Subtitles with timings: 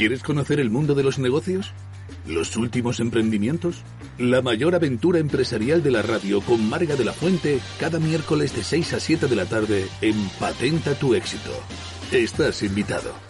[0.00, 1.74] ¿Quieres conocer el mundo de los negocios?
[2.26, 3.82] ¿Los últimos emprendimientos?
[4.16, 8.64] La mayor aventura empresarial de la radio con Marga de la Fuente cada miércoles de
[8.64, 11.50] 6 a 7 de la tarde en Patenta tu éxito.
[12.12, 13.29] Estás invitado.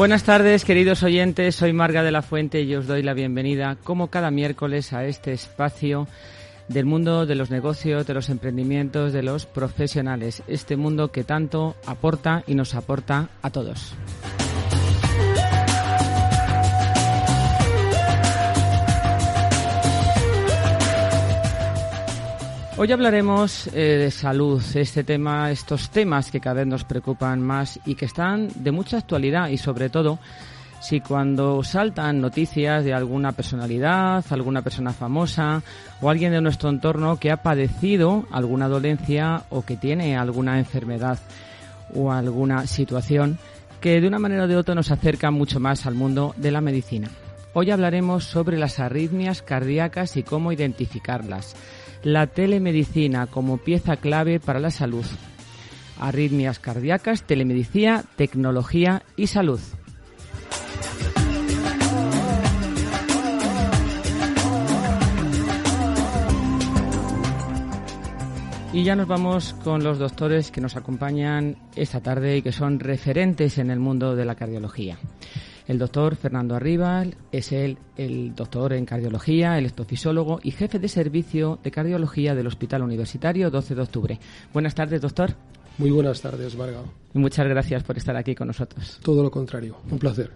[0.00, 1.56] Buenas tardes, queridos oyentes.
[1.56, 5.34] Soy Marga de la Fuente y os doy la bienvenida, como cada miércoles, a este
[5.34, 6.08] espacio
[6.68, 10.42] del mundo de los negocios, de los emprendimientos, de los profesionales.
[10.48, 13.94] Este mundo que tanto aporta y nos aporta a todos.
[22.82, 27.78] Hoy hablaremos eh, de salud, este tema, estos temas que cada vez nos preocupan más
[27.84, 30.18] y que están de mucha actualidad y sobre todo
[30.80, 35.62] si cuando saltan noticias de alguna personalidad, alguna persona famosa
[36.00, 41.18] o alguien de nuestro entorno que ha padecido alguna dolencia o que tiene alguna enfermedad
[41.94, 43.38] o alguna situación
[43.82, 46.62] que de una manera o de otra nos acerca mucho más al mundo de la
[46.62, 47.10] medicina.
[47.52, 51.54] Hoy hablaremos sobre las arritmias cardíacas y cómo identificarlas
[52.02, 55.04] la telemedicina como pieza clave para la salud.
[55.98, 59.60] Arritmias cardíacas, telemedicina, tecnología y salud.
[68.72, 72.78] Y ya nos vamos con los doctores que nos acompañan esta tarde y que son
[72.78, 74.96] referentes en el mundo de la cardiología.
[75.70, 80.88] El doctor Fernando Arribal es el, el doctor en cardiología, el estofisólogo y jefe de
[80.88, 84.18] servicio de cardiología del Hospital Universitario 12 de octubre.
[84.52, 85.36] Buenas tardes, doctor.
[85.78, 86.80] Muy buenas tardes, Marga.
[87.14, 88.98] Y muchas gracias por estar aquí con nosotros.
[89.00, 90.32] Todo lo contrario, un placer.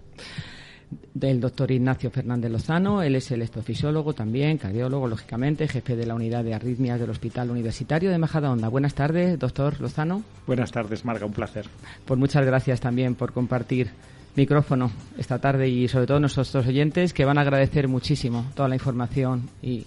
[1.12, 6.14] Del doctor Ignacio Fernández Lozano, él es el estofisólogo también, cardiólogo, lógicamente, jefe de la
[6.14, 8.68] unidad de arritmias del Hospital Universitario de Majadahonda.
[8.68, 10.22] Buenas tardes, doctor Lozano.
[10.46, 11.66] Buenas tardes, Marga, un placer.
[12.04, 13.90] Pues muchas gracias también por compartir
[14.36, 18.74] micrófono esta tarde y sobre todo nuestros oyentes que van a agradecer muchísimo toda la
[18.74, 19.86] información y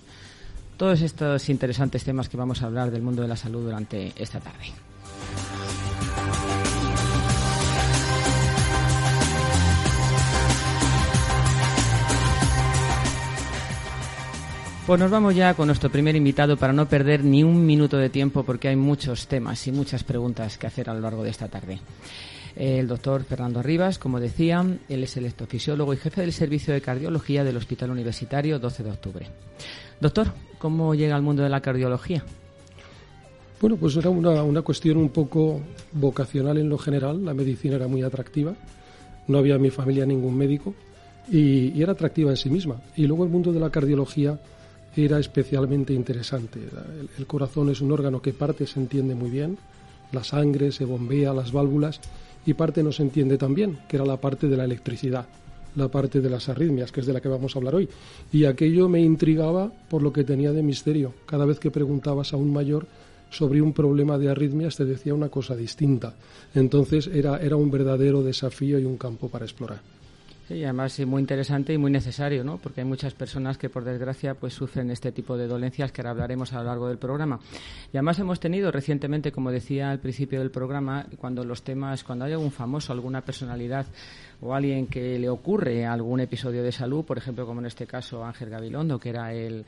[0.78, 4.40] todos estos interesantes temas que vamos a hablar del mundo de la salud durante esta
[4.40, 4.66] tarde.
[14.86, 18.10] Pues nos vamos ya con nuestro primer invitado para no perder ni un minuto de
[18.10, 21.50] tiempo porque hay muchos temas y muchas preguntas que hacer a lo largo de esta
[21.50, 21.82] tarde
[22.58, 26.82] el doctor Fernando Rivas, como decía, él es el electrofisiólogo y jefe del servicio de
[26.82, 29.28] cardiología del Hospital Universitario 12 de octubre.
[30.02, 32.24] Doctor, ¿cómo llega al mundo de la cardiología?
[33.62, 37.24] Bueno, pues era una, cuestión un poco vocacional en lo general.
[37.24, 38.56] La medicina era muy atractiva.
[39.28, 40.74] No había en mi familia ningún médico
[41.32, 42.82] y, era atractiva en sí misma.
[42.96, 44.40] Y luego el mundo de la cardiología
[44.96, 46.60] era especialmente interesante.
[47.18, 49.60] el corazón es un órgano que parte se entiende muy bien.
[50.12, 52.00] La sangre se bombea, las válvulas
[52.48, 55.26] y parte no se entiende también, que era la parte de la electricidad,
[55.76, 57.90] la parte de las arritmias, que es de la que vamos a hablar hoy.
[58.32, 61.14] Y aquello me intrigaba por lo que tenía de misterio.
[61.26, 62.88] Cada vez que preguntabas a un mayor
[63.30, 66.16] sobre un problema de arritmias te decía una cosa distinta.
[66.56, 69.82] Entonces era, era un verdadero desafío y un campo para explorar.
[70.48, 72.58] Sí, además es muy interesante y muy necesario, ¿no?
[72.58, 76.12] Porque hay muchas personas que por desgracia pues sufren este tipo de dolencias que ahora
[76.12, 77.38] hablaremos a lo largo del programa.
[77.92, 82.24] Y además hemos tenido recientemente, como decía al principio del programa, cuando los temas, cuando
[82.24, 83.88] hay algún famoso, alguna personalidad
[84.42, 88.24] o alguien que le ocurre algún episodio de salud, por ejemplo, como en este caso
[88.24, 89.66] Ángel Gabilondo, que era el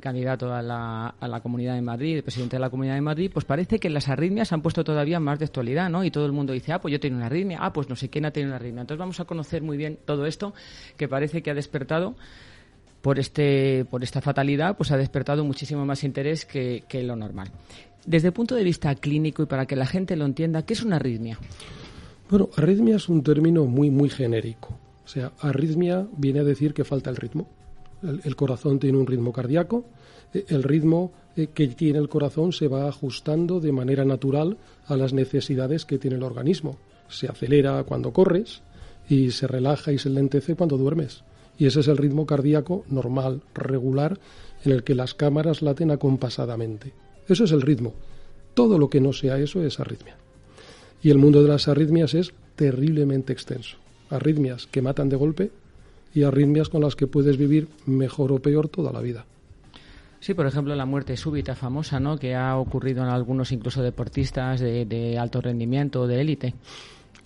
[0.00, 3.30] candidato a la, a la Comunidad de Madrid, el presidente de la Comunidad de Madrid,
[3.32, 6.04] pues parece que las arritmias han puesto todavía más de actualidad, ¿no?
[6.04, 8.08] Y todo el mundo dice, ah, pues yo tengo una arritmia, ah, pues no sé
[8.08, 8.82] quién ha tenido una arritmia.
[8.82, 10.54] Entonces vamos a conocer muy bien todo esto
[10.96, 12.14] que parece que ha despertado
[13.02, 17.50] por este por esta fatalidad, pues ha despertado muchísimo más interés que, que lo normal.
[18.04, 20.82] Desde el punto de vista clínico y para que la gente lo entienda, ¿qué es
[20.82, 21.38] una arritmia?
[22.28, 24.76] Bueno, arritmia es un término muy, muy genérico.
[25.04, 27.48] O sea, arritmia viene a decir que falta el ritmo.
[28.02, 29.84] El, corazón tiene un ritmo cardíaco,
[30.34, 34.96] eh, el ritmo eh, que tiene el corazón se va ajustando de manera natural a
[34.96, 36.78] las necesidades que tiene el organismo.
[37.08, 38.62] Se acelera cuando corres
[39.08, 41.22] y se relaja y se lentece cuando duermes.
[41.58, 44.18] Y ese es el ritmo cardíaco normal, regular,
[44.64, 46.92] en el que las cámaras laten acompasadamente.
[47.28, 47.94] Eso es el ritmo.
[48.52, 50.16] Todo lo que no sea eso es arritmia.
[51.06, 53.76] Y el mundo de las arritmias es terriblemente extenso.
[54.10, 55.52] Arritmias que matan de golpe,
[56.12, 59.24] y arritmias con las que puedes vivir mejor o peor toda la vida.
[60.18, 62.18] Sí, por ejemplo, la muerte súbita famosa, ¿no?
[62.18, 66.54] Que ha ocurrido en algunos incluso deportistas de, alto rendimiento, de élite.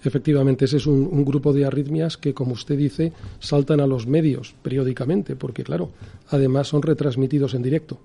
[0.05, 4.55] Efectivamente, ese es un, grupo de arritmias que, como usted dice, saltan a los medios
[4.63, 5.89] periódicamente, porque, claro,
[6.29, 7.99] además son retransmitidos en directo.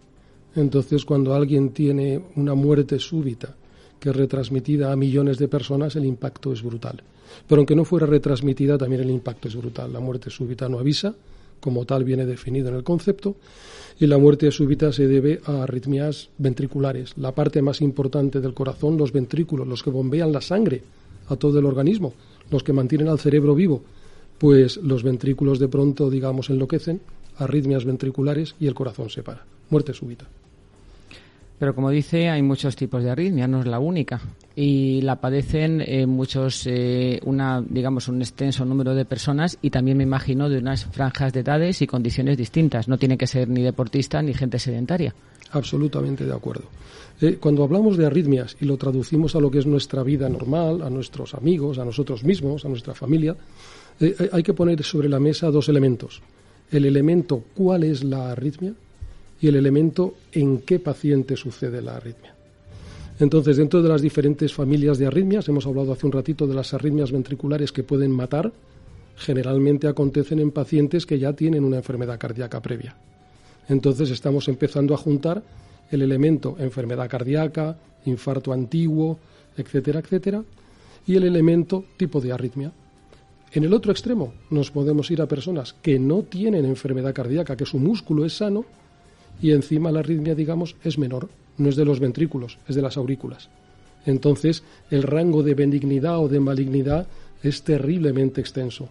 [0.56, 3.56] Entonces, cuando alguien tiene una muerte súbita
[4.00, 7.01] que retransmitida a millones de personas, el impacto es brutal.
[7.47, 9.92] Pero aunque no fuera retransmitida, también el impacto es brutal.
[9.92, 11.15] La muerte súbita no avisa,
[11.59, 13.36] como tal viene definido en el concepto,
[14.00, 18.97] y la muerte súbita se debe a arritmias ventriculares, la parte más importante del corazón,
[18.97, 20.83] los ventrículos, los que bombean la sangre
[21.30, 22.13] a todo el organismo,
[22.51, 23.83] los que mantienen al cerebro vivo,
[24.38, 27.01] pues los ventrículos de pronto, digamos, enloquecen,
[27.38, 29.45] arritmias ventriculares y el corazón se para.
[29.69, 30.27] Muerte súbita.
[31.57, 34.19] Pero como dice, hay muchos tipos de arritmia, no es la única.
[34.56, 39.98] Y la padecen eh, muchos, eh, una, digamos, un extenso número de personas y también
[39.98, 42.90] me imagino de unas franjas de edades y condiciones distintas.
[42.90, 45.16] No tiene que ser ni deportista ni gente sedentaria.
[45.52, 46.66] Absolutamente de acuerdo.
[47.22, 50.81] Eh, cuando hablamos de arritmias y lo traducimos a lo que es nuestra vida normal,
[50.81, 53.36] a nuestros amigos, a nosotros mismos, a nuestra familia,
[54.02, 56.22] eh, hay que poner sobre la mesa dos elementos.
[56.69, 58.74] El elemento cuál es la arritmia
[59.41, 62.35] y el elemento en qué paciente sucede la arritmia.
[63.19, 66.73] Entonces, dentro de las diferentes familias de arritmias, hemos hablado hace un ratito de las
[66.73, 68.51] arritmias ventriculares que pueden matar,
[69.15, 72.97] generalmente acontecen en pacientes que ya tienen una enfermedad cardíaca previa.
[73.69, 75.41] Entonces estamos empezando a juntar
[75.91, 79.19] el elemento enfermedad cardíaca, infarto antiguo,
[79.55, 80.43] etcétera, etcétera,
[81.07, 82.71] y el elemento tipo de arritmia.
[83.53, 87.65] En el otro extremo nos podemos ir a personas que no tienen enfermedad cardíaca, que
[87.65, 88.65] su músculo es sano
[89.41, 92.97] y encima la arritmia, digamos, es menor, no es de los ventrículos, es de las
[92.97, 93.49] aurículas.
[94.05, 97.07] Entonces, el rango de benignidad o de malignidad
[97.43, 98.89] es terriblemente extenso,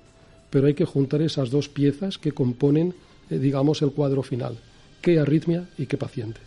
[0.51, 2.95] pero hay que juntar esas dos piezas que componen,
[3.31, 4.59] eh, digamos, el cuadro final,
[5.01, 6.41] qué arritmia y qué paciente.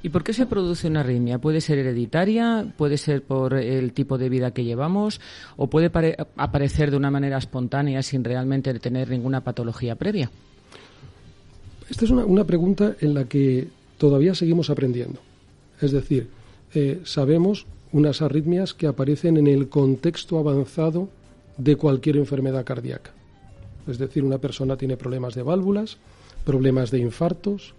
[0.00, 1.38] ¿Y por qué se produce una arritmia?
[1.38, 2.72] ¿Puede ser hereditaria?
[2.76, 5.20] ¿Puede ser por el tipo de vida que llevamos?
[5.56, 5.90] ¿O puede
[6.36, 10.30] aparecer de una manera espontánea sin realmente tener ninguna patología previa?
[11.88, 15.20] Esta es una, pregunta en la que todavía seguimos aprendiendo.
[15.80, 16.28] Es decir,
[16.74, 21.08] eh, sabemos unas arritmias que aparecen en el contexto avanzado
[21.56, 23.12] de cualquier enfermedad cardíaca.
[23.86, 25.96] Es decir, una persona tiene problemas de válvulas,
[26.44, 27.74] problemas de infartos,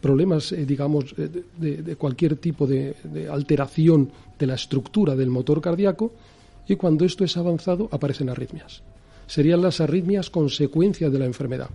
[0.00, 1.28] problemas, eh, digamos, eh,
[1.58, 2.94] de, cualquier tipo de,
[3.30, 6.12] alteración de la estructura del motor cardíaco
[6.68, 8.82] y cuando esto es avanzado aparecen arritmias.
[9.28, 11.70] Serían las arritmias consecuencia de la enfermedad.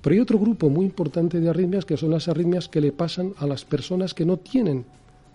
[0.00, 3.34] Pero hay otro grupo muy importante de arritmias que son las arritmias que le pasan
[3.36, 4.86] a las personas que no tienen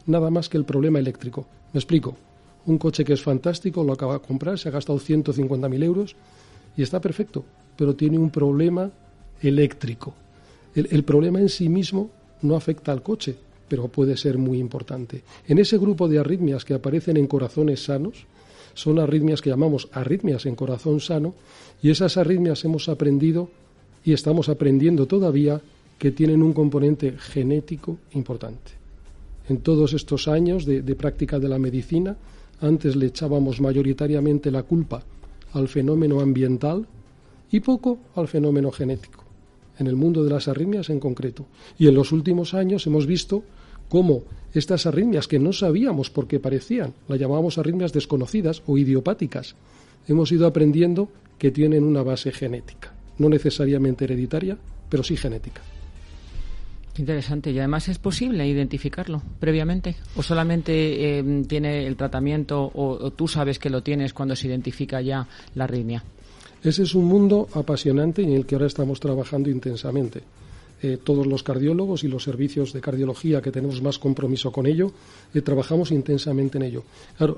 [0.08, 1.46] nada más que el problema eléctrico.
[1.74, 2.18] Me explico.
[2.66, 6.16] Un coche que es fantástico, lo acaba de comprar, se ha gastado 150.000 euros
[6.76, 7.46] y está perfecto,
[7.78, 8.90] pero tiene un problema
[9.42, 10.16] eléctrico.
[10.76, 12.10] el problema en sí mismo
[12.42, 13.36] no afecta al coche,
[13.70, 15.24] pero puede ser muy importante.
[15.48, 18.26] En ese grupo de arritmias que aparecen en corazones sanos,
[18.80, 21.34] son arritmias que llamamos arritmias en corazón sano,
[21.82, 23.50] y esas arritmias hemos aprendido
[24.04, 25.62] y estamos aprendiendo todavía
[25.98, 28.72] que tienen un componente genético importante.
[29.50, 32.16] En todos estos años de, de práctica de la medicina,
[32.62, 35.04] antes le echábamos mayoritariamente la culpa
[35.54, 36.86] al fenómeno ambiental
[37.52, 39.24] y poco al fenómeno genético
[39.80, 41.46] en el mundo de las arritmias en concreto.
[41.78, 43.44] Y en los últimos años hemos visto
[43.90, 49.56] cómo estas arritmias que no sabíamos por qué parecían, las llamábamos arritmias desconocidas o idiopáticas,
[50.08, 54.58] hemos ido aprendiendo que tienen una base genética, no necesariamente hereditaria,
[54.90, 55.62] pero sí genética.
[56.98, 57.52] Interesante.
[57.52, 59.96] Y además es posible identificarlo previamente.
[60.18, 64.48] ¿O solamente eh, tiene el tratamiento o, o, tú sabes que lo tienes cuando se
[64.48, 65.26] identifica ya
[65.56, 66.04] la arritmia?
[66.62, 70.24] Ese es un mundo apasionante en el que ahora estamos trabajando intensamente.
[70.82, 74.92] Eh, todos los cardiólogos y los servicios de cardiología que tenemos más compromiso con ello,
[75.34, 76.84] eh, trabajamos intensamente en ello.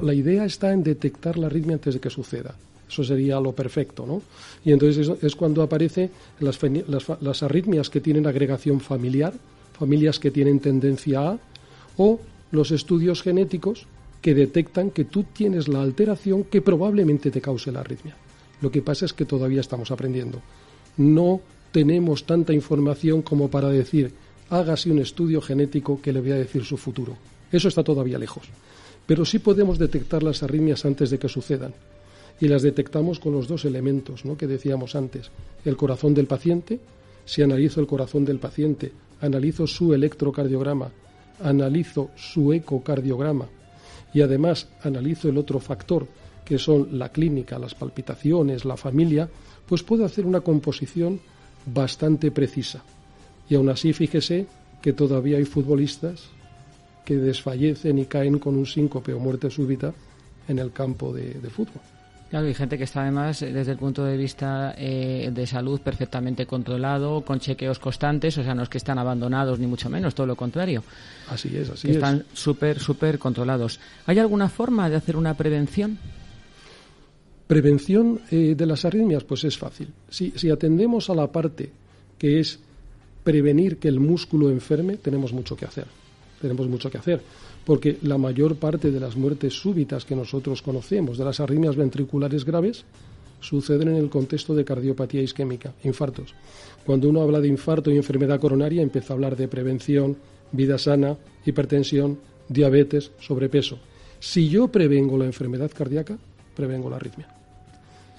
[0.02, 2.56] La idea está en detectar la arritmia antes de que suceda.
[2.88, 4.22] Eso sería lo perfecto, ¿no?
[4.64, 6.60] Y entonces es, cuando aparecen las,
[7.22, 9.34] las arritmias que tienen agregación familiar,
[9.74, 11.40] familias que tienen tendencia a,
[11.98, 12.20] o
[12.52, 13.88] los estudios genéticos
[14.22, 18.16] que detectan que tú tienes la alteración que probablemente te cause la arritmia.
[18.62, 20.42] Lo que pasa es que todavía estamos aprendiendo.
[20.98, 24.14] No tenemos tanta información como para decir,
[24.50, 27.18] hágase un estudio genético que le voy a decir su futuro.
[27.52, 28.44] Eso está todavía lejos.
[29.06, 31.74] Pero sí podemos detectar las arritmias antes de que sucedan.
[32.40, 34.38] Y las detectamos con los dos elementos ¿no?
[34.38, 35.30] que decíamos antes.
[35.64, 36.80] El corazón del paciente,
[37.26, 40.92] si analizo el corazón del paciente, analizo su electrocardiograma,
[41.44, 43.48] analizo su ecocardiograma
[44.14, 46.08] y además analizo el otro factor
[46.44, 49.30] que son la clínica, las palpitaciones, la familia,
[49.68, 51.20] pues puedo hacer una composición
[51.66, 52.84] bastante precisa.
[53.50, 54.48] Y aún así, fíjese
[54.82, 56.30] que todavía hay futbolistas
[57.06, 59.94] que desfallecen y caen con un síncope o muerte súbita
[60.48, 61.82] en el campo de, fútbol.
[62.30, 65.82] Claro, hay gente que está además eh, desde el punto de vista eh, de salud
[65.82, 70.16] perfectamente controlado, con chequeos constantes, o sea, no es que están abandonados ni mucho menos,
[70.16, 70.84] todo lo contrario.
[71.30, 71.96] Así es, así es.
[71.98, 73.82] Están súper, súper controlados.
[74.06, 76.00] ¿Hay alguna forma de hacer una prevención?
[77.52, 79.90] Prevención eh, de las arritmias, pues es fácil.
[80.10, 81.70] Si, si atendemos a la parte
[82.18, 82.58] que es
[83.26, 85.86] prevenir que el músculo enferme, tenemos mucho que hacer.
[86.40, 87.22] Tenemos mucho que hacer
[87.66, 92.46] porque la mayor parte de las muertes súbitas que nosotros conocemos, de las arritmias ventriculares
[92.46, 92.86] graves,
[93.42, 96.34] suceden en el contexto de cardiopatía isquémica, infartos.
[96.86, 100.16] Cuando uno habla de infarto y enfermedad coronaria, empieza a hablar de prevención,
[100.54, 102.18] vida sana, hipertensión,
[102.48, 103.78] diabetes, sobrepeso.
[104.22, 106.18] Si yo prevengo la enfermedad cardíaca,
[106.56, 107.41] prevengo la arritmia.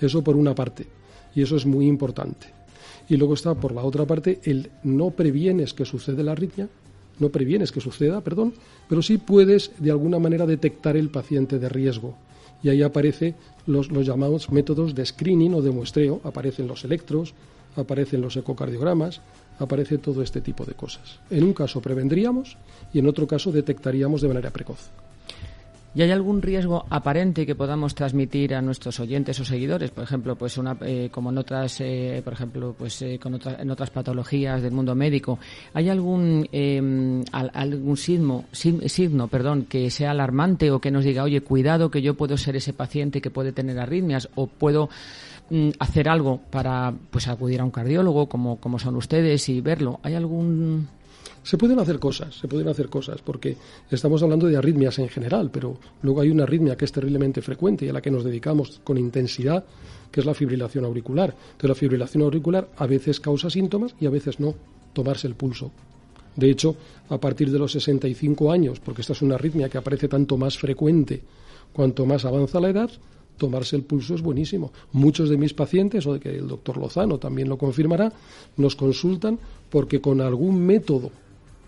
[0.02, 0.87] Eso por una parte,
[1.35, 2.49] y eso es muy importante.
[3.09, 6.68] Y luego está por la otra parte el no previenes que sucede la arritmia,
[7.18, 8.52] no previenes que suceda, perdón,
[8.88, 12.16] pero sí puedes de alguna manera detectar el paciente de riesgo.
[12.62, 13.35] Y ahí aparecen
[13.66, 17.35] los, los llamados métodos de screening o de muestreo, aparecen los electros,
[17.76, 19.21] aparecen los ecocardiogramas,
[19.59, 21.21] aparece todo este tipo de cosas.
[21.30, 22.56] En un caso prevendríamos
[22.92, 24.90] y en otro caso detectaríamos de manera precoz.
[25.94, 29.90] ¿Y hay algún riesgo aparente que podamos transmitir a nuestros oyentes o seguidores?
[29.90, 33.70] Por ejemplo, pues una, eh, como en otras, eh, por ejemplo, pues eh, con en
[33.70, 35.38] otras patologías del mundo médico,
[35.75, 41.42] ¿hay algún em, algún signo, signo, perdón, que sea alarmante o que nos diga, oye,
[41.42, 44.88] cuidado que yo puedo ser ese paciente que puede tener arritmias o puedo
[45.50, 50.00] mm, hacer algo para pues acudir a un cardiólogo como como son ustedes y verlo?
[50.02, 50.88] ¿Hay algún
[51.42, 53.56] se pueden hacer cosas, se pueden hacer cosas, porque
[53.90, 57.84] estamos hablando de arritmias en general, pero luego hay una arritmia que es terriblemente frecuente
[57.84, 59.64] y a la que nos dedicamos con intensidad,
[60.11, 61.30] que es la fibrilación auricular.
[61.30, 64.54] Entonces, la fibrilación auricular a veces causa síntomas y a veces no,
[64.92, 65.72] tomarse el pulso.
[66.37, 66.76] De hecho,
[67.08, 70.56] a partir de los 65 años, porque esta es una arritmia que aparece tanto más
[70.56, 71.22] frecuente
[71.72, 72.90] cuanto más avanza la edad,
[73.37, 74.72] tomarse el pulso es buenísimo.
[74.92, 78.12] Muchos de mis pacientes, o de que el doctor Lozano también lo confirmará,
[78.56, 79.38] nos consultan
[79.70, 81.11] porque con algún método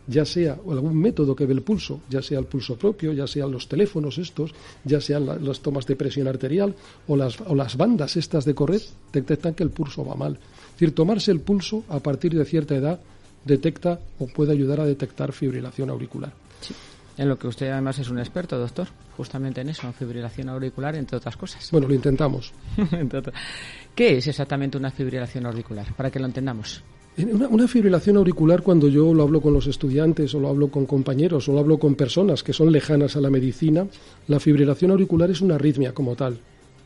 [0.06, 3.50] ya sea algún método que ve el pulso, ya sea el pulso propio, ya sean
[3.50, 4.52] los teléfonos estos,
[4.84, 6.75] ya sean las tomas de presión arterial
[7.08, 8.82] o las, o las bandas estas de correr,
[9.12, 10.34] detectan que el pulso va mal.
[10.34, 13.00] Es decir, tomarse el pulso a partir de cierta edad
[13.44, 16.32] detecta o puede ayudar a detectar fibrilación auricular.
[17.16, 20.96] En lo que usted además es un experto, doctor, justamente en eso, en fibrilación auricular,
[20.96, 21.70] entre otras cosas.
[21.70, 22.52] Bueno, lo intentamos.
[23.94, 25.94] ¿Qué es exactamente una fibrilación auricular?
[25.94, 26.82] Para que lo entendamos.
[27.16, 31.49] Una, fibrilación auricular, cuando yo lo hablo con los estudiantes o lo hablo con compañeros
[31.49, 33.87] o lo hablo con personas que son lejanas a la medicina,
[34.26, 36.38] la fibrilación auricular es una arritmia como tal,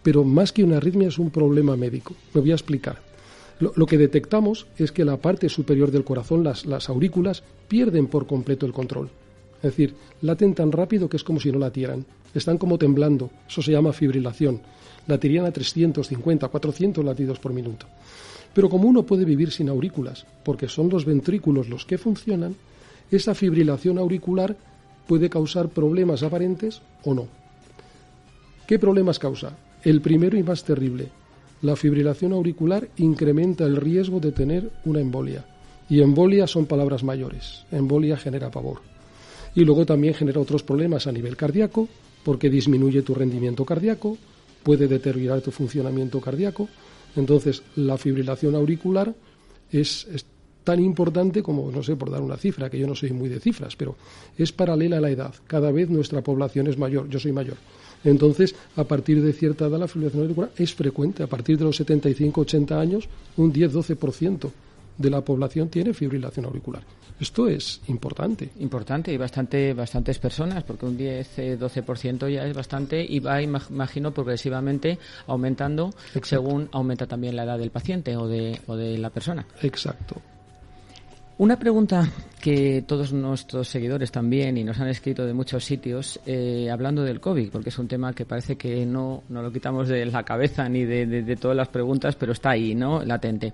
[0.02, 2.14] pero más que una arritmia es un problema médico.
[2.34, 3.00] Me voy a explicar.
[3.58, 8.26] Lo, que detectamos es que la parte superior del corazón, las, las aurículas, pierden por
[8.26, 9.08] completo el control.
[9.56, 12.04] Es decir, laten tan rápido que es como si no latieran.
[12.34, 13.30] Están como temblando.
[13.48, 14.60] Eso se llama fibrilación.
[15.06, 17.86] Latirían a 350, 400 latidos por minuto.
[18.58, 22.56] Pero como uno puede vivir sin aurículas, porque son los ventrículos los que funcionan,
[23.08, 24.56] esa fibrilación auricular
[25.06, 27.28] puede causar problemas aparentes o no.
[28.66, 29.56] ¿Qué problemas causa?
[29.84, 31.06] El primero y más terrible.
[31.62, 35.44] La fibrilación auricular incrementa el riesgo de tener una embolia.
[35.88, 37.64] Y embolia son palabras mayores.
[37.70, 38.80] Embolia genera pavor.
[39.54, 41.86] Y luego también genera otros problemas a nivel cardíaco,
[42.24, 44.18] porque disminuye tu rendimiento cardíaco,
[44.64, 46.68] puede deteriorar tu funcionamiento cardíaco,
[47.18, 49.12] entonces, la fibrilación auricular
[49.72, 50.06] es,
[50.62, 53.40] tan importante como, no sé, por dar una cifra, que yo no soy muy de
[53.40, 53.96] cifras, pero
[54.36, 55.34] es paralela a la edad.
[55.46, 57.56] Cada vez nuestra población es mayor, yo soy mayor.
[58.04, 61.22] Entonces, a partir de cierta edad, la fibrilación auricular es frecuente.
[61.22, 64.50] A partir de los 75-80 años, un 10-12%
[64.98, 66.82] de la población tiene fibrilación auricular.
[67.20, 68.50] Esto es importante.
[68.60, 74.98] Importante y bastante, bastantes personas, porque un 10-12% ya es bastante y va, imagino, progresivamente
[75.26, 75.90] aumentando
[76.22, 79.46] según aumenta también la edad del paciente o de, o de la persona.
[79.62, 80.20] Exacto.
[81.38, 82.04] Una pregunta
[82.40, 87.20] que todos nuestros seguidores también y nos han escrito de muchos sitios eh, hablando del
[87.20, 90.68] COVID, porque es un tema que parece que no, no lo quitamos de la cabeza
[90.68, 93.04] ni de, todas las preguntas, pero está ahí, ¿no?
[93.04, 93.52] Latente.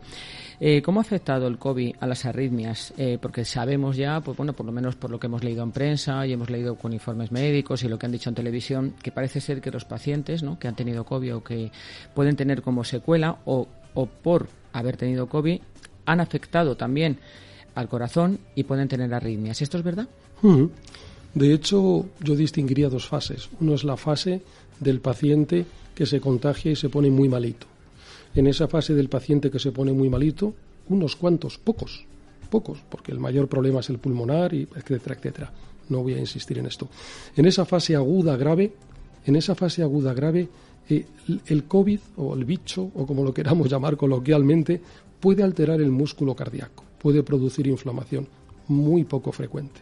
[0.58, 2.94] Eh, ¿Cómo ha afectado el COVID a las arritmias?
[2.96, 5.72] Eh, porque sabemos ya, pues bueno, por lo menos por lo que hemos leído en
[5.72, 9.12] prensa y hemos leído con informes médicos y lo que han dicho en televisión, que
[9.12, 10.58] parece ser que los pacientes, ¿no?
[10.58, 11.70] Que han tenido COVID o que
[12.14, 15.60] pueden tener como secuela o, o por haber tenido COVID
[16.06, 17.18] han afectado también
[17.74, 19.62] al corazón y pueden tener arritmias.
[19.62, 20.08] ¿Esto es verdad?
[21.34, 23.48] De hecho, yo distinguiría dos fases.
[23.60, 24.42] Uno es la fase
[24.80, 25.64] del paciente
[25.94, 27.66] que se contagia y se pone muy malito.
[28.34, 30.54] En esa fase del paciente que se pone muy malito,
[30.88, 32.04] unos cuantos, pocos,
[32.50, 35.52] pocos, porque el mayor problema es el pulmonar, y etcétera, etcétera.
[35.88, 36.88] No voy a insistir en esto.
[37.36, 38.72] En esa fase aguda grave,
[39.26, 40.48] en esa fase aguda grave
[40.88, 41.06] eh,
[41.46, 44.80] el COVID o el bicho, o como lo queramos llamar coloquialmente,
[45.20, 48.26] puede alterar el músculo cardíaco, puede producir inflamación,
[48.68, 49.78] muy poco frecuente.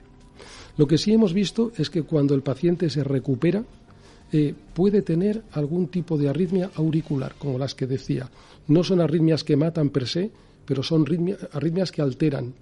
[0.77, 3.63] Lo que sí hemos visto es que cuando el paciente se recupera,
[4.33, 8.29] eh, puede tener algún tipo de arritmia auricular, como las que decía.
[8.67, 10.33] No son arritmias que matan per se,
[10.67, 11.07] pero son
[11.53, 12.55] arritmias que alteran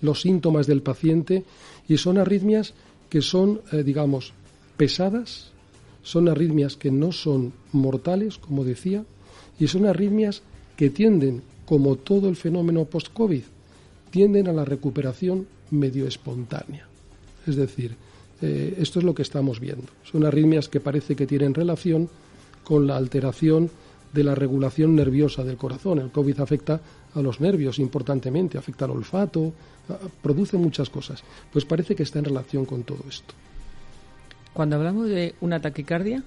[0.00, 1.44] los síntomas del paciente
[1.86, 2.74] y son arritmias
[3.08, 4.32] que son, eh, digamos,
[4.76, 5.52] pesadas,
[6.02, 9.04] son arritmias que no son mortales, como decía,
[9.60, 10.42] y son arritmias
[10.74, 13.44] que tienden, como todo el fenómeno post-COVID,
[14.10, 16.86] tienden a la recuperación medio espontánea.
[17.46, 17.96] Es decir,
[18.42, 19.86] eh, esto es lo que estamos viendo.
[20.04, 22.10] Son arritmias que parece que tienen relación
[22.62, 23.70] con la alteración
[24.12, 25.98] de la regulación nerviosa del corazón.
[25.98, 26.78] El COVID afecta
[27.14, 29.54] a los nervios importantemente, afecta al olfato,
[30.20, 31.24] produce muchas cosas.
[31.50, 33.32] Pues parece que está en relación con todo esto.
[34.52, 36.22] Cuando hablamos de una taquicardia.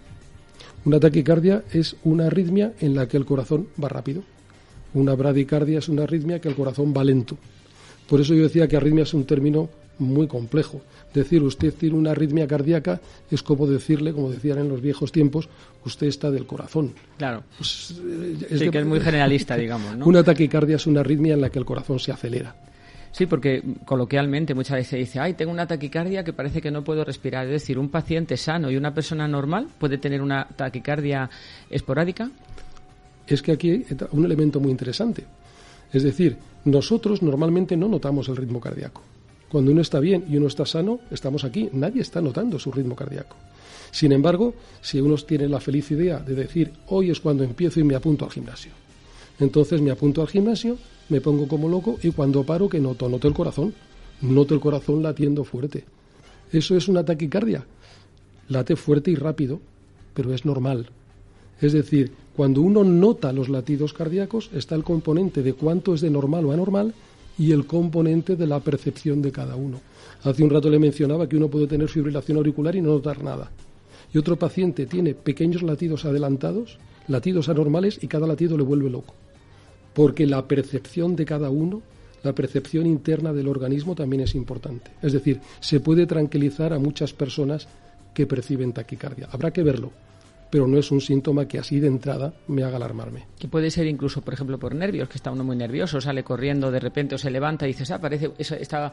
[0.86, 4.24] Una taquicardia es una arritmia en la que el corazón va rápido.
[4.96, 7.38] Una bradicardia es una arritmia que el corazón va lento.
[8.08, 10.82] Por eso yo decía que arritmia es un término muy complejo.
[11.14, 13.00] Decir usted tiene una arritmia cardíaca
[13.32, 15.48] es como decirle, como decían en los viejos tiempos,
[15.86, 16.94] usted está del corazón.
[17.18, 17.44] Claro.
[17.58, 19.96] Pues, eh, es sí, que es muy generalista, digamos.
[19.96, 20.06] ¿no?
[20.06, 22.56] Una taquicardia es una arritmia en la que el corazón se acelera.
[23.12, 26.84] Sí, porque coloquialmente muchas veces se dice, ay, tengo una taquicardia que parece que no
[26.84, 27.46] puedo respirar.
[27.46, 31.30] Es decir, un paciente sano y una persona normal puede tener una taquicardia
[31.70, 32.30] esporádica.
[33.28, 35.26] Es que aquí hay un elemento muy interesante.
[35.92, 39.02] Es decir, nosotros normalmente no notamos el ritmo cardíaco.
[39.50, 41.70] Cuando uno está bien y uno está sano, estamos aquí.
[41.72, 43.36] Nadie está notando su ritmo cardíaco.
[43.92, 47.84] Sin embargo, si uno tiene la feliz idea de decir, hoy es cuando empiezo y
[47.84, 48.72] me apunto al gimnasio.
[49.40, 50.78] Entonces me apunto al gimnasio,
[51.10, 53.08] me pongo como loco y cuando paro, que noto?
[53.08, 53.74] Noto el corazón.
[54.22, 55.86] Noto el corazón latiendo fuerte.
[56.52, 57.66] Eso es una taquicardia.
[58.48, 59.60] Late fuerte y rápido,
[60.14, 60.90] pero es normal.
[61.62, 66.10] Es decir, cuando uno nota los latidos cardíacos, está el componente de cuánto es de
[66.10, 66.94] normal o anormal
[67.38, 69.80] y el componente de la percepción de cada uno.
[70.24, 73.52] Hace un rato le mencionaba que uno puede tener fibrilación auricular y no notar nada.
[74.14, 76.78] Y otro paciente tiene pequeños latidos adelantados,
[77.08, 79.14] latidos anormales y cada latido le vuelve loco
[79.96, 81.82] porque la percepción de cada uno,
[82.22, 84.92] la percepción interna del organismo también es importante.
[85.02, 87.68] Es decir, se puede tranquilizar a muchas personas
[88.14, 89.30] que perciben taquicardia.
[89.32, 89.92] Habrá que verlo,
[90.56, 93.26] pero no es un síntoma que así de entrada me haga alarmarme.
[93.38, 96.72] Que puede ser incluso, por ejemplo, por nervios, que está uno muy nervioso, sale corriendo
[96.72, 98.90] de repente o se levanta y dices, ah, parece, eso está,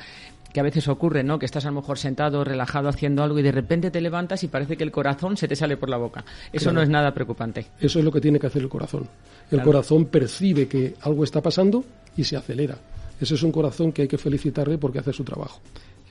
[0.53, 1.39] que a veces ocurre, ¿no?
[1.39, 4.49] Que estás a lo mejor sentado, relajado, haciendo algo y de repente te levantas y
[4.49, 6.25] parece que el corazón se te sale por la boca.
[6.53, 7.67] Eso no es nada preocupante.
[7.79, 9.07] Eso es lo que tiene que hacer el corazón.
[9.49, 11.85] El corazón percibe que algo está pasando
[12.17, 12.77] y se acelera.
[13.21, 15.61] Ese es un corazón que hay que felicitarle porque hace su trabajo.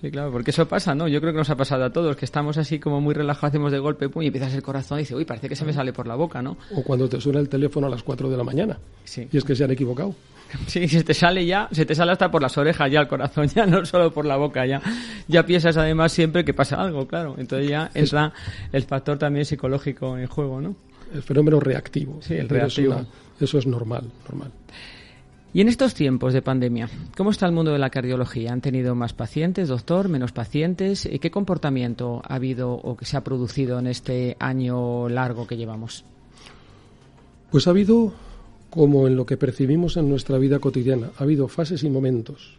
[0.02, 1.08] Sí, claro, porque eso pasa, ¿no?
[1.08, 3.72] Yo creo que nos ha pasado a todos, que estamos así como muy relajados, hacemos
[3.72, 6.08] de golpe y empiezas el corazón y dice, uy, parece que se me sale por
[6.08, 6.58] la boca, ¿no?
[6.76, 8.80] O cuando te suena el teléfono a las 4 de la mañana.
[9.04, 9.28] Sí.
[9.32, 10.16] Y es que se han equivocado.
[10.68, 13.48] Sí, se te sale ya, se te sale hasta por las orejas ya el corazón,
[13.56, 14.82] ya no solo por la boca, ya.
[15.28, 17.36] Ya piensas además siempre que pasa algo, claro.
[17.38, 18.34] Entonces ya entra
[18.74, 20.76] el factor también psicológico en juego, ¿no?
[21.14, 22.20] El fenómeno reactivo.
[22.22, 23.06] Sí, el reactivo.
[23.40, 24.52] eso es normal, normal.
[25.54, 28.54] Y en estos tiempos de pandemia, ¿cómo está el mundo de la cardiología?
[28.54, 31.06] ¿Han tenido más pacientes, doctor, menos pacientes?
[31.06, 35.58] ¿Y qué comportamiento ha habido o que se ha producido en este año largo que
[35.58, 36.06] llevamos?
[37.52, 38.14] Pues ha habido,
[38.70, 42.58] como en lo que percibimos en nuestra vida cotidiana, ha habido fases y momentos.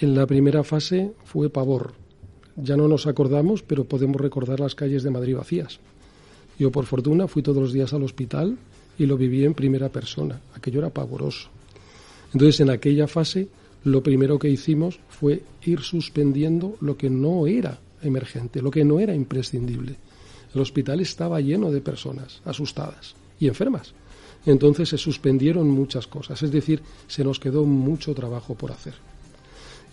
[0.00, 1.92] En la primera fase fue pavor.
[2.56, 5.78] Ya no nos acordamos, pero podemos recordar las calles de Madrid vacías.
[6.58, 8.58] Yo, por fortuna, fui todos los días al hospital
[8.98, 10.40] y lo viví en primera persona.
[10.56, 11.50] Aquello era pavoroso
[12.32, 13.48] entonces, en aquella fase,
[13.84, 19.00] lo primero que hicimos fue ir suspendiendo lo que no era emergente, lo que no
[19.00, 19.96] era imprescindible.
[20.54, 23.94] El hospital estaba lleno de personas asustadas y enfermas.
[24.46, 28.94] Entonces se suspendieron muchas cosas, es decir, se nos quedó mucho trabajo por hacer.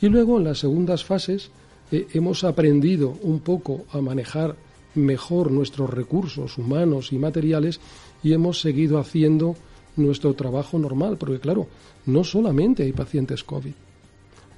[0.01, 1.49] Y luego en las segundas fases
[1.91, 4.55] eh, hemos aprendido un poco a manejar
[4.93, 7.79] mejor nuestros recursos humanos y materiales
[8.23, 9.55] y hemos seguido haciendo
[9.97, 11.67] nuestro trabajo normal, porque claro,
[12.05, 13.73] no solamente hay pacientes COVID.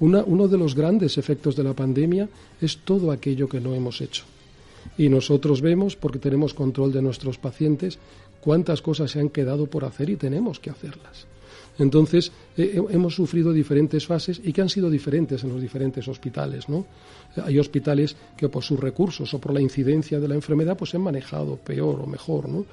[0.00, 2.28] uno de los grandes efectos de la pandemia
[2.60, 4.24] es todo aquello que no hemos hecho.
[4.96, 7.98] Y nosotros vemos, porque tenemos control de nuestros pacientes,
[8.40, 11.26] cuántas cosas se han quedado por hacer y tenemos que hacerlas.
[11.78, 16.86] Entonces, hemos sufrido diferentes fases y que han sido diferentes en los diferentes hospitales, ¿no?
[17.44, 20.96] Hay hospitales que por sus recursos o por la incidencia de la enfermedad pues se
[20.96, 22.64] han manejado peor o mejor, ¿no?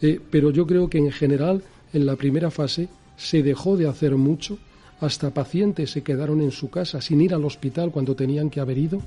[0.00, 1.62] Eh, pero yo creo que en general
[1.94, 4.58] en la primera fase se dejó de hacer mucho,
[5.00, 8.76] hasta pacientes se quedaron en su casa sin ir al hospital cuando tenían que haber
[8.76, 9.00] ido,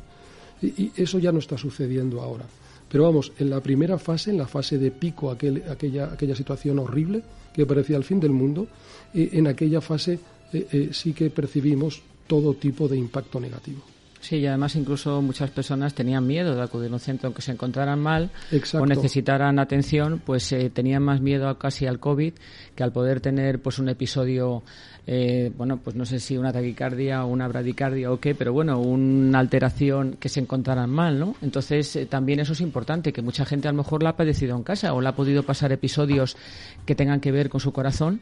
[0.62, 2.46] y, eso ya no está sucediendo ahora.
[2.90, 7.22] Pero vamos, en la primera fase, en la fase de pico, aquella, situación horrible
[7.54, 8.68] que parecía el fin del mundo,
[9.14, 10.20] eh, en aquella fase
[10.54, 13.82] eh, eh, sí que percibimos todo tipo de impacto negativo.
[14.20, 17.52] Sí, y además incluso muchas personas tenían miedo de acudir a un centro aunque se
[17.52, 18.30] encontraran mal
[18.74, 22.34] o necesitaran atención, pues tenían más miedo casi al COVID
[22.76, 24.64] que al poder tener pues un episodio
[25.10, 28.78] eh, bueno, pues no sé si una taquicardia o una bradicardia o qué, pero bueno,
[28.82, 31.34] una alteración que se encontraran mal, ¿no?
[31.42, 34.58] Entonces, eh, también eso es importante, que mucha gente a lo mejor la ha padecido
[34.58, 36.36] en casa o la ha podido pasar episodios
[36.86, 38.20] que tengan que ver con su corazón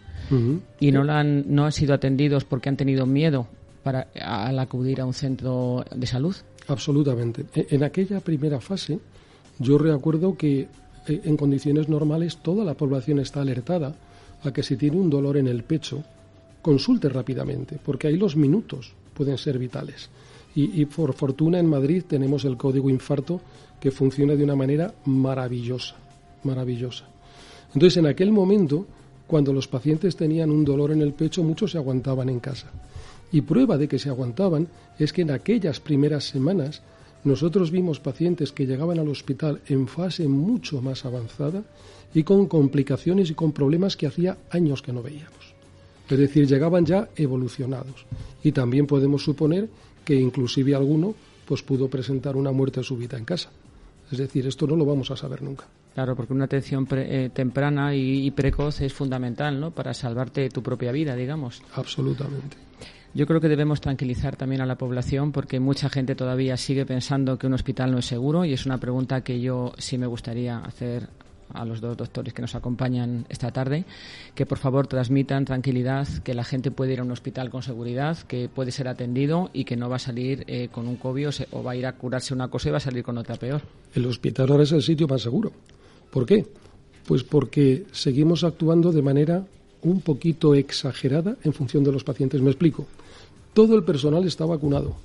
[0.80, 3.48] y no, la han, no han sido atendidos porque han tenido miedo
[3.86, 6.36] para, al acudir a un centro de salud.
[6.68, 7.46] Absolutamente.
[7.54, 8.98] E, en aquella primera fase,
[9.60, 10.66] yo recuerdo que
[11.06, 13.94] eh, en condiciones normales toda la población está alertada
[14.42, 16.04] a que si tiene un dolor en el pecho,
[16.64, 20.10] consulte rápidamente, porque ahí los minutos pueden ser vitales.
[20.56, 23.42] Y, por fortuna en Madrid tenemos el código infarto
[23.78, 25.96] que funciona de una manera maravillosa,
[26.44, 27.04] maravillosa.
[27.74, 28.88] Entonces, en aquel momento,
[29.28, 32.72] cuando los pacientes tenían un dolor en el pecho, muchos se aguantaban en casa.
[33.36, 36.82] Y prueba de que se aguantaban es que en aquellas primeras semanas
[37.26, 41.62] nosotros vimos pacientes que llegaban al hospital en fase mucho más avanzada
[42.14, 45.54] y con complicaciones y con problemas que hacía años que no veíamos.
[46.10, 48.06] Es decir, llegaban ya evolucionados.
[48.42, 49.68] Y también podemos suponer
[50.06, 51.14] que inclusive alguno
[51.46, 53.50] pues pudo presentar una muerte súbita en casa.
[54.10, 55.66] Es decir, esto no lo vamos a saber nunca.
[55.94, 59.72] Claro, porque una atención eh, temprana y, precoz es fundamental, ¿no?
[59.72, 61.62] Para salvarte tu propia vida, digamos.
[61.74, 62.56] Absolutamente.
[63.16, 67.40] Yo creo que debemos tranquilizar también a la población porque mucha gente todavía sigue pensando
[67.40, 70.58] que un hospital no es seguro y es una pregunta que yo sí me gustaría
[70.58, 71.08] hacer
[71.54, 73.86] a los dos doctores que nos acompañan esta tarde,
[74.34, 78.18] que por favor transmitan tranquilidad, que la gente puede ir a un hospital con seguridad,
[78.18, 81.64] que puede ser atendido y que no va a salir eh, con un COVID o,
[81.64, 83.62] va a ir a curarse una cosa y va a salir con otra peor.
[83.94, 85.54] El hospital ahora es el sitio más seguro.
[86.12, 86.46] ¿Por qué?
[87.08, 89.46] Pues porque seguimos actuando de manera
[89.84, 92.42] un poquito exagerada en función de los pacientes.
[92.42, 92.86] Me explico.
[93.56, 94.96] Todo el personal está vacunado,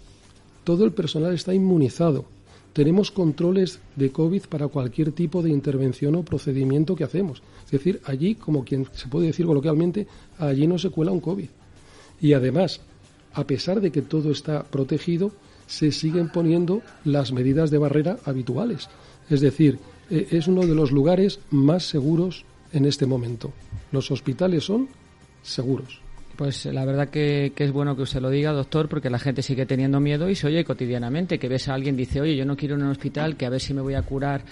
[0.65, 2.27] todo el personal está inmunizado
[2.73, 7.43] tenemos controles de COVID para cualquier tipo de intervención o procedimiento que hacemos.
[7.65, 10.07] Es decir, allí, como quien se puede decir coloquialmente,
[10.39, 11.49] allí no se cuela un COVID.
[12.21, 12.81] Y además,
[13.35, 15.33] a pesar de que todo está protegido,
[15.67, 18.89] se siguen poniendo las medidas de barrera habituales.
[19.29, 19.79] Es decir,
[20.11, 23.53] e, es uno de los lugares más seguros en este momento.
[23.91, 24.89] Los hospitales son
[25.43, 26.01] seguros.
[26.37, 29.67] Pues la verdad que, es bueno que usted lo diga, doctor, porque la gente sigue
[29.67, 32.77] teniendo miedo y se oye cotidianamente, que ves a alguien dice, oye, yo no quiero
[32.77, 34.43] ir a un hospital, que a ver si me voy a curar,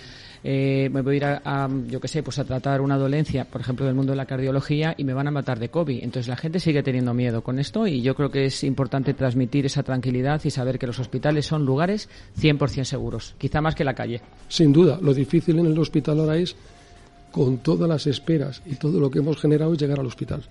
[0.44, 3.60] eh, me voy a ir a, yo qué sé, pues a tratar una dolencia, por
[3.60, 6.02] ejemplo, del mundo de la cardiología y me van a matar de COVID.
[6.02, 9.66] Entonces la gente sigue teniendo miedo con esto y yo creo que es importante transmitir
[9.66, 13.94] esa tranquilidad y saber que los hospitales son lugares 100% seguros, quizá más que la
[13.94, 14.20] calle.
[14.48, 16.54] Sin duda, lo difícil en el hospital ahora es,
[17.32, 20.42] con todas las esperas y todo lo que hemos generado, llegar al hospital.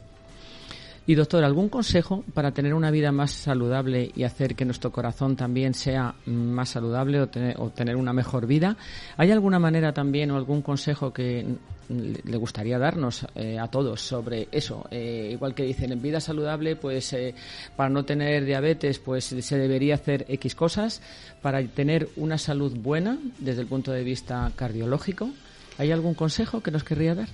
[1.09, 5.37] Y doctor, ¿algún consejo para tener una vida más saludable y hacer que nuestro corazón
[5.37, 8.75] también sea más saludable o tener, una mejor vida?
[9.15, 11.45] ¿Hay alguna manera también o algún consejo que
[11.87, 14.85] le gustaría darnos eh, a todos sobre eso?
[14.91, 17.33] Eh, igual que dicen, en vida saludable, pues eh,
[17.77, 21.01] para no tener diabetes, pues se debería hacer X cosas.
[21.41, 25.29] Para tener una salud buena desde el punto de vista cardiológico,
[25.77, 27.29] ¿hay algún consejo que nos querría dar?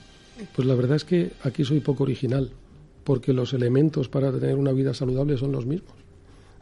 [0.56, 2.52] Pues la verdad es que aquí soy poco original
[3.04, 5.94] porque los elementos para tener una vida saludable son los mismos.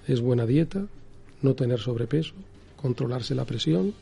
[0.07, 0.85] Es buena dieta,
[1.41, 2.33] no tener sobrepeso,
[2.75, 3.93] controlarse la presión,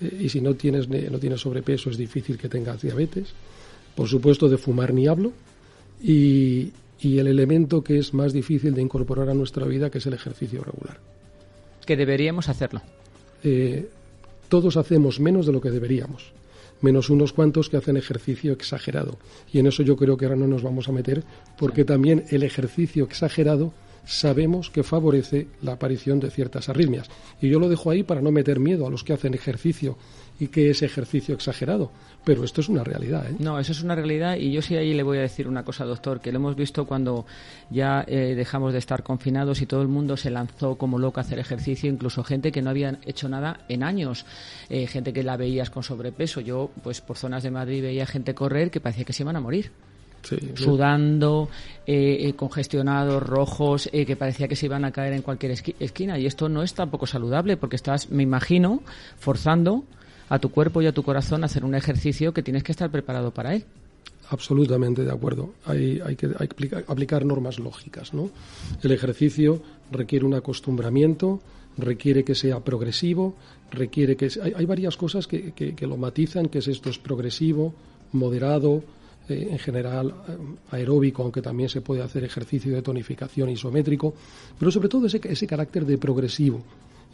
[0.00, 3.32] eh, y si no tienes, no tienes sobrepeso es difícil que tengas diabetes.
[3.94, 5.32] Por supuesto, de fumar ni hablo.
[6.02, 6.72] Y,
[7.02, 10.64] el elemento que es más difícil de incorporar a nuestra vida, que es el ejercicio
[10.64, 10.98] regular.
[11.84, 12.80] Que deberíamos hacerlo.
[13.42, 13.90] Eh,
[14.48, 16.32] todos hacemos menos de lo que deberíamos
[16.80, 19.18] menos unos cuantos que hacen ejercicio exagerado.
[19.52, 21.24] Y en eso yo creo que ahora no nos vamos a meter,
[21.58, 23.72] porque también el ejercicio exagerado
[24.06, 27.08] sabemos que favorece la aparición de ciertas arritmias.
[27.40, 29.96] Y yo lo dejo ahí para no meter miedo a los que hacen ejercicio
[30.38, 31.90] y que es ejercicio exagerado.
[32.24, 33.26] Pero esto es una realidad.
[33.30, 33.36] ¿eh?
[33.38, 35.84] No, eso es una realidad y yo sí ahí le voy a decir una cosa,
[35.84, 37.26] doctor, que lo hemos visto cuando
[37.70, 41.22] ya eh, dejamos de estar confinados y todo el mundo se lanzó como loco a
[41.22, 44.24] hacer ejercicio, incluso gente que no había hecho nada en años,
[44.70, 46.40] eh, gente que la veías con sobrepeso.
[46.40, 49.40] Yo, pues por zonas de Madrid veía gente correr que parecía que se iban a
[49.40, 49.70] morir.
[50.54, 51.50] sudando,
[51.86, 56.18] eh, congestionados, rojos, que parecía que se iban a caer en cualquier esquina.
[56.18, 58.82] Y esto no es tampoco saludable porque estás, me imagino,
[59.18, 59.84] forzando
[60.28, 63.30] a tu cuerpo y a tu corazón hacer un ejercicio que tienes que estar preparado
[63.30, 63.64] para él.
[64.30, 65.54] Absolutamente de acuerdo.
[65.66, 66.30] Hay, hay que,
[66.86, 68.14] aplicar, normas lógicas.
[68.14, 68.30] ¿no?
[68.82, 69.60] El ejercicio
[69.90, 71.40] requiere un acostumbramiento,
[71.76, 73.34] requiere que sea progresivo,
[73.70, 74.30] requiere que...
[74.56, 77.74] Hay, varias cosas que, que, lo matizan, que es esto es progresivo,
[78.12, 78.82] moderado,
[79.28, 80.36] eh, en general eh,
[80.72, 84.14] aeróbico, aunque también se puede hacer ejercicio de tonificación isométrico,
[84.58, 86.62] pero sobre todo ese, ese carácter de progresivo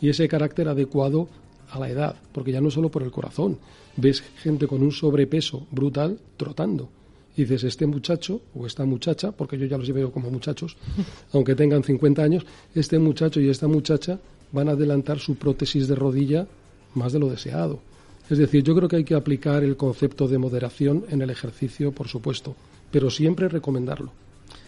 [0.01, 1.29] y ese carácter adecuado
[1.71, 3.59] a la edad, porque ya no solo por el corazón,
[3.97, 6.89] ves gente con un sobrepeso brutal trotando.
[7.37, 10.77] Y dices, este muchacho o esta muchacha, porque yo ya los veo como muchachos,
[11.33, 14.19] aunque tengan 50 años, este muchacho y esta muchacha
[14.53, 16.47] van a adelantar su prótesis de rodilla
[16.95, 17.81] más de lo deseado.
[18.29, 21.93] Es decir, yo creo que hay que aplicar el concepto de moderación en el ejercicio,
[21.93, 22.55] por supuesto,
[22.91, 24.13] pero siempre recomendarlo.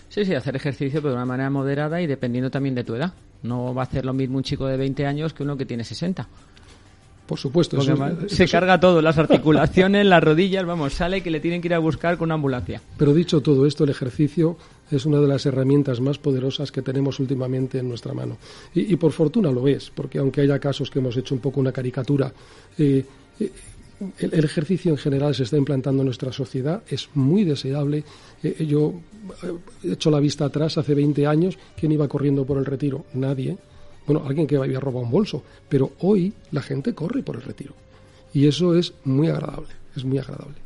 [0.08, 3.14] Sí, sí, hacer ejercicio pero de una manera moderada y dependiendo también de tu edad.
[3.42, 5.84] No va a hacer lo mismo un chico de 20 años que uno que tiene
[5.84, 6.28] 60.
[7.26, 7.78] Por supuesto.
[8.26, 11.78] se carga todo, las articulaciones, las rodillas, vamos, sale que le tienen que ir a
[11.78, 12.82] buscar con una ambulancia.
[12.98, 14.56] Pero dicho todo esto, el ejercicio
[14.90, 18.38] es una de las herramientas más poderosas que tenemos últimamente en nuestra mano.
[18.74, 21.72] Y, por fortuna lo es, porque aunque haya casos que hemos hecho un poco una
[21.72, 22.32] caricatura,
[22.76, 23.04] eh,
[23.38, 23.52] eh,
[24.18, 28.04] el, ejercicio en general se está implantando en nuestra sociedad, es muy deseable.
[28.42, 28.94] Eh, yo
[29.84, 33.06] he hecho la vista atrás hace 20 años, ¿quién iba corriendo por el retiro?
[33.14, 33.56] Nadie
[34.06, 37.74] bueno, alguien que había robado un bolso, pero hoy la gente corre por el retiro.
[38.34, 40.56] Y eso es muy agradable, es muy agradable.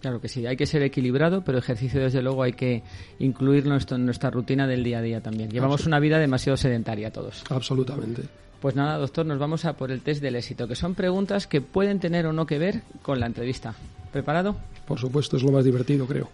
[0.00, 2.84] Claro que sí, hay que ser equilibrado, pero ejercicio desde luego hay que
[3.18, 5.50] incluirlo en nuestra rutina del día a día también.
[5.50, 7.42] Llevamos una vida demasiado sedentaria todos.
[7.50, 8.22] Absolutamente.
[8.60, 11.60] Pues nada, doctor, nos vamos a por el test del éxito, que son preguntas que
[11.60, 13.74] pueden tener o no que ver con la entrevista.
[14.12, 14.56] ¿Preparado?
[14.86, 16.28] Por supuesto, es lo más divertido, creo.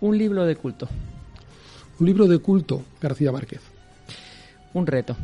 [0.00, 0.88] Un libro de culto.
[1.98, 3.73] Un libro de culto, García Márquez.
[4.74, 5.16] Un reto.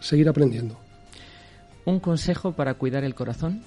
[0.00, 0.78] Seguir aprendiendo.
[1.84, 3.62] Un consejo para cuidar el corazón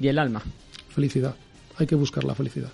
[0.00, 0.42] y el alma.
[0.88, 1.34] Felicidad.
[1.76, 2.70] Hay que buscar la felicidad.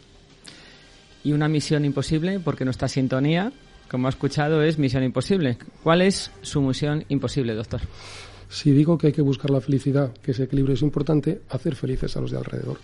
[1.25, 3.53] Y una misión imposible, porque nuestra sintonía,
[3.91, 5.57] como ha escuchado, es misión imposible.
[5.83, 7.81] ¿Cuál es su misión imposible, doctor?
[8.49, 12.17] Si digo que hay que buscar la felicidad, que ese equilibrio es importante, hacer felices
[12.17, 12.79] a los de alrededor.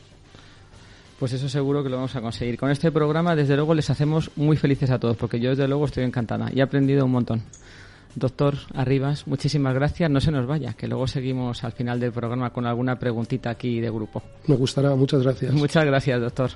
[1.19, 2.57] Pues eso seguro que lo vamos a conseguir.
[2.57, 5.87] Con este programa, desde luego, les hacemos muy felices a todos, porque yo, desde luego,
[5.87, 7.43] estoy encantada y he aprendido un montón.
[8.15, 10.11] Doctor Arribas, muchísimas gracias.
[10.11, 13.81] No se nos vaya, que luego seguimos al final del programa con alguna preguntita aquí
[13.81, 14.23] de grupo.
[14.47, 14.95] Me gustará.
[14.95, 15.53] Muchas gracias.
[15.53, 16.51] Muchas gracias, doctor.